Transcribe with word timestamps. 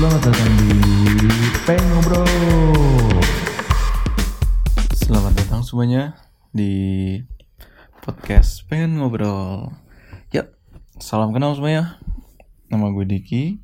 Selamat 0.00 0.32
datang 0.32 0.52
di 0.56 0.72
Pengen 1.68 1.86
Ngobrol. 1.92 2.24
Selamat 4.96 5.32
datang 5.36 5.60
semuanya 5.60 6.16
di 6.56 6.72
podcast 8.00 8.64
Pengen 8.64 8.96
Ngobrol. 8.96 9.76
Ya, 10.32 10.48
salam 10.96 11.36
kenal 11.36 11.52
semuanya. 11.52 12.00
Nama 12.72 12.96
gue 12.96 13.04
Diki. 13.04 13.60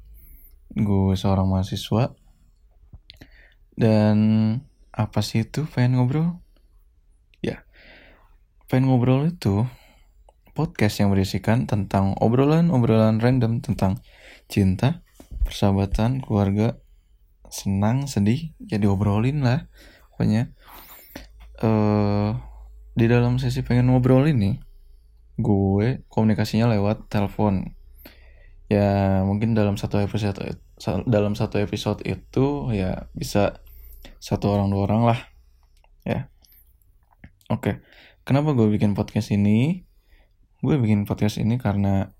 Gue 0.76 1.16
seorang 1.16 1.48
mahasiswa. 1.48 2.12
Dan 3.72 4.16
apa 4.92 5.24
sih 5.24 5.48
itu 5.48 5.64
Pengen 5.64 5.96
Ngobrol? 5.96 6.36
Ya, 7.40 7.64
Pengen 8.68 8.92
Ngobrol 8.92 9.32
itu 9.32 9.64
podcast 10.52 11.00
yang 11.00 11.08
berisikan 11.08 11.64
tentang 11.64 12.12
obrolan-obrolan 12.20 13.24
random 13.24 13.64
tentang 13.64 14.04
cinta, 14.52 15.00
persahabatan, 15.46 16.20
keluarga, 16.20 16.82
senang, 17.48 18.10
sedih, 18.10 18.52
ya 18.66 18.76
diobrolin 18.82 19.46
lah 19.46 19.70
pokoknya. 20.12 20.50
eh 21.62 22.30
di 22.96 23.06
dalam 23.06 23.36
sesi 23.36 23.60
pengen 23.60 23.92
ngobrol 23.92 24.24
ini, 24.24 24.56
gue 25.36 26.00
komunikasinya 26.08 26.72
lewat 26.72 27.12
telepon. 27.12 27.76
Ya 28.72 29.20
mungkin 29.22 29.52
dalam 29.54 29.76
satu 29.76 30.00
episode 30.00 30.40
dalam 31.04 31.36
satu 31.36 31.60
episode 31.60 32.02
itu 32.08 32.72
ya 32.72 33.06
bisa 33.12 33.60
satu 34.16 34.48
orang 34.52 34.72
dua 34.72 34.82
orang 34.88 35.02
lah, 35.12 35.20
ya. 36.08 36.32
Oke, 37.52 37.84
kenapa 38.24 38.56
gue 38.56 38.66
bikin 38.72 38.96
podcast 38.96 39.28
ini? 39.30 39.84
Gue 40.64 40.80
bikin 40.80 41.04
podcast 41.04 41.36
ini 41.36 41.60
karena 41.60 42.15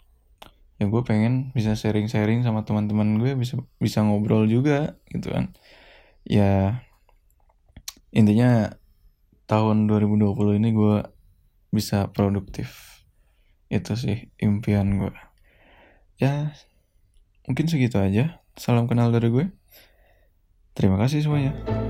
ya 0.76 0.84
gue 0.88 1.02
pengen 1.04 1.56
bisa 1.56 1.72
sharing-sharing 1.72 2.44
sama 2.44 2.68
teman-teman 2.68 3.16
gue 3.16 3.32
bisa 3.32 3.56
bisa 3.80 4.04
ngobrol 4.04 4.44
juga 4.48 5.00
gitu 5.12 5.32
kan. 5.32 5.56
Ya 6.26 6.84
intinya 8.12 8.76
tahun 9.46 9.88
2020 9.88 10.58
ini 10.58 10.70
gue 10.74 10.96
bisa 11.72 12.12
produktif. 12.12 13.00
Itu 13.72 13.98
sih 13.98 14.30
impian 14.40 15.00
gue 15.00 15.14
ya 16.16 16.52
mungkin 17.44 17.68
segitu 17.68 18.00
aja. 18.00 18.40
Salam 18.56 18.88
kenal 18.88 19.12
dari 19.12 19.28
gue 19.28 19.46
terima 20.76 21.00
kasih 21.00 21.24
semuanya 21.24 21.85